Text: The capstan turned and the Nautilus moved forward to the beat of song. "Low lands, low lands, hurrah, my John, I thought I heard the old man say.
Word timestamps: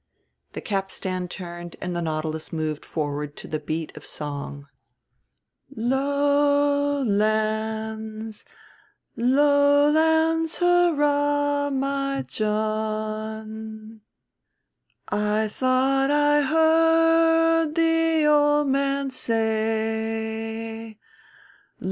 The 0.53 0.61
capstan 0.61 1.27
turned 1.27 1.75
and 1.79 1.95
the 1.95 2.01
Nautilus 2.01 2.51
moved 2.51 2.83
forward 2.85 3.35
to 3.35 3.47
the 3.47 3.59
beat 3.59 3.95
of 3.95 4.03
song. 4.03 4.67
"Low 5.75 7.03
lands, 7.03 8.43
low 9.15 9.91
lands, 9.91 10.57
hurrah, 10.57 11.69
my 11.69 12.23
John, 12.27 14.01
I 15.09 15.47
thought 15.47 16.09
I 16.09 16.41
heard 16.41 17.75
the 17.75 18.25
old 18.25 18.69
man 18.69 19.11
say. 19.11 20.97